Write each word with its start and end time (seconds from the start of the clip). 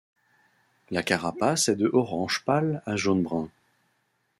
La 0.89 1.03
carapace 1.03 1.69
est 1.69 1.75
de 1.75 1.87
orange 1.93 2.41
pale 2.43 2.81
à 2.87 2.95
jaune-brun. 2.95 3.51